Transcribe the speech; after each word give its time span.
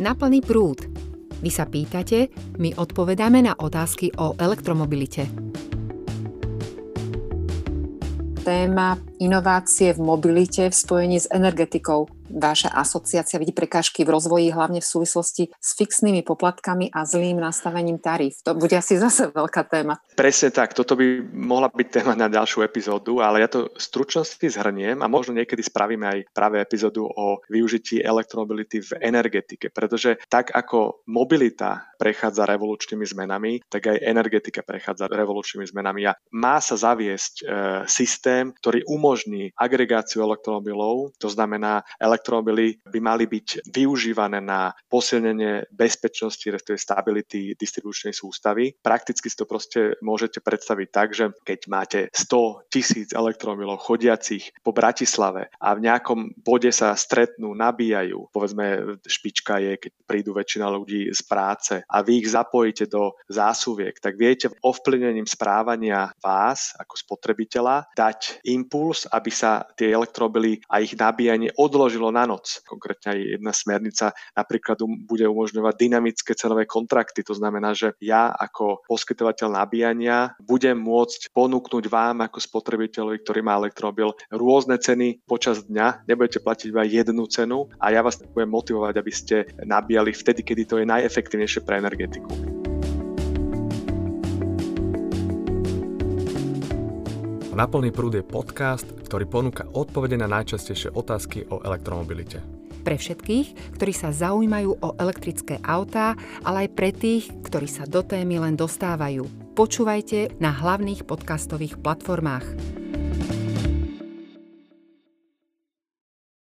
Na 0.00 0.16
plný 0.16 0.40
prúd. 0.40 0.88
Vy 1.42 1.50
sa 1.52 1.68
pýtate, 1.68 2.32
my 2.56 2.72
odpovedáme 2.78 3.44
na 3.44 3.52
otázky 3.58 4.14
o 4.16 4.32
elektromobilite. 4.38 5.26
Téma 8.40 8.96
inovácie 9.20 9.92
v 9.92 10.00
mobilite 10.00 10.70
v 10.70 10.74
spojení 10.74 11.18
s 11.20 11.28
energetikou 11.28 12.08
vaša 12.32 12.72
asociácia 12.72 13.36
vidí 13.36 13.52
prekážky 13.52 14.02
v 14.02 14.16
rozvoji, 14.16 14.48
hlavne 14.50 14.80
v 14.80 14.88
súvislosti 14.88 15.52
s 15.52 15.76
fixnými 15.76 16.24
poplatkami 16.24 16.88
a 16.90 17.04
zlým 17.04 17.38
nastavením 17.38 18.00
tarif. 18.00 18.40
To 18.42 18.56
bude 18.56 18.72
asi 18.72 18.96
zase 18.96 19.28
veľká 19.30 19.68
téma. 19.68 20.00
Presne 20.16 20.48
tak, 20.50 20.72
toto 20.72 20.96
by 20.96 21.20
mohla 21.32 21.68
byť 21.68 21.88
téma 21.92 22.16
na 22.16 22.32
ďalšiu 22.32 22.64
epizódu, 22.64 23.20
ale 23.20 23.44
ja 23.44 23.48
to 23.52 23.68
stručnosti 23.76 24.42
zhrniem 24.42 25.04
a 25.04 25.06
možno 25.06 25.36
niekedy 25.36 25.60
spravíme 25.60 26.08
aj 26.08 26.18
práve 26.32 26.58
epizódu 26.58 27.04
o 27.04 27.44
využití 27.52 28.00
elektromobility 28.00 28.80
v 28.80 28.90
energetike, 29.04 29.68
pretože 29.68 30.16
tak 30.32 30.50
ako 30.56 31.04
mobilita 31.08 31.91
prechádza 32.02 32.42
revolučnými 32.50 33.06
zmenami, 33.06 33.62
tak 33.70 33.94
aj 33.94 34.02
energetika 34.02 34.66
prechádza 34.66 35.06
revolučnými 35.06 35.70
zmenami 35.70 36.10
a 36.10 36.18
má 36.34 36.58
sa 36.58 36.74
zaviesť 36.74 37.34
e, 37.38 37.42
systém, 37.86 38.50
ktorý 38.50 38.82
umožní 38.90 39.54
agregáciu 39.54 40.26
elektromobilov, 40.26 41.14
to 41.22 41.30
znamená 41.30 41.86
elektromobily 42.02 42.82
by 42.90 42.98
mali 42.98 43.30
byť 43.30 43.70
využívané 43.70 44.42
na 44.42 44.74
posilnenie 44.90 45.70
bezpečnosti, 45.70 46.42
respektíve 46.42 46.82
stability 46.82 47.54
distribučnej 47.54 48.10
sústavy. 48.10 48.74
Prakticky 48.82 49.30
si 49.30 49.38
to 49.38 49.46
proste 49.46 49.94
môžete 50.02 50.42
predstaviť 50.42 50.88
tak, 50.90 51.14
že 51.14 51.30
keď 51.46 51.60
máte 51.70 52.00
100 52.10 52.66
tisíc 52.66 53.14
elektromobilov 53.14 53.78
chodiacich 53.78 54.50
po 54.66 54.74
Bratislave 54.74 55.52
a 55.62 55.78
v 55.78 55.86
nejakom 55.86 56.34
bode 56.42 56.74
sa 56.74 56.96
stretnú, 56.98 57.54
nabíjajú, 57.54 58.32
povedzme 58.34 58.98
špička 59.06 59.62
je, 59.62 59.72
keď 59.78 59.92
prídu 60.08 60.34
väčšina 60.34 60.66
ľudí 60.66 61.12
z 61.12 61.20
práce 61.28 61.74
a 61.92 62.00
vy 62.00 62.24
ich 62.24 62.32
zapojíte 62.32 62.88
do 62.88 63.12
zásuvek, 63.28 64.00
tak 64.00 64.16
viete 64.16 64.48
ovplyvnením 64.64 65.28
správania 65.28 66.08
vás 66.24 66.72
ako 66.80 66.96
spotrebiteľa 66.96 67.92
dať 67.92 68.40
impuls, 68.48 69.04
aby 69.12 69.28
sa 69.28 69.68
tie 69.76 69.92
elektromobily 69.92 70.64
a 70.72 70.80
ich 70.80 70.96
nabíjanie 70.96 71.52
odložilo 71.60 72.08
na 72.08 72.24
noc. 72.24 72.64
Konkrétne 72.64 73.12
aj 73.12 73.20
jedna 73.36 73.52
smernica 73.52 74.06
napríklad 74.32 74.80
um, 74.80 75.04
bude 75.04 75.28
umožňovať 75.28 75.74
dynamické 75.76 76.32
cenové 76.32 76.64
kontrakty. 76.64 77.20
To 77.28 77.36
znamená, 77.36 77.76
že 77.76 77.92
ja 78.00 78.32
ako 78.32 78.88
poskytovateľ 78.88 79.60
nabíjania 79.60 80.32
budem 80.40 80.80
môcť 80.80 81.34
ponúknuť 81.36 81.84
vám 81.92 82.24
ako 82.24 82.38
spotrebiteľovi, 82.40 83.20
ktorý 83.20 83.40
má 83.44 83.60
elektromobil, 83.60 84.16
rôzne 84.32 84.80
ceny 84.80 85.20
počas 85.28 85.66
dňa. 85.68 86.08
Nebudete 86.08 86.40
platiť 86.40 86.72
iba 86.72 86.86
jednu 86.88 87.28
cenu 87.28 87.68
a 87.76 87.92
ja 87.92 88.00
vás 88.00 88.16
budem 88.22 88.48
motivovať, 88.48 88.94
aby 88.96 89.12
ste 89.12 89.36
nabíjali 89.60 90.14
vtedy, 90.14 90.40
kedy 90.46 90.62
to 90.64 90.78
je 90.80 90.86
najefektívnejšie 90.88 91.60
pre 91.66 91.81
energetiku. 91.82 92.30
Na 97.52 97.68
plný 97.68 97.92
prúd 97.92 98.16
je 98.16 98.24
podcast, 98.24 98.88
ktorý 99.04 99.28
ponúka 99.28 99.68
odpovede 99.76 100.16
na 100.16 100.24
najčastejšie 100.24 100.96
otázky 100.96 101.44
o 101.52 101.60
elektromobilite. 101.60 102.40
Pre 102.82 102.96
všetkých, 102.96 103.76
ktorí 103.78 103.92
sa 103.92 104.10
zaujímajú 104.10 104.80
o 104.80 104.96
elektrické 104.96 105.60
autá, 105.62 106.16
ale 106.42 106.66
aj 106.66 106.68
pre 106.74 106.90
tých, 106.90 107.28
ktorí 107.44 107.68
sa 107.68 107.84
do 107.84 108.00
témy 108.02 108.42
len 108.42 108.56
dostávajú. 108.56 109.28
Počúvajte 109.52 110.40
na 110.40 110.50
hlavných 110.50 111.04
podcastových 111.04 111.78
platformách. 111.78 112.81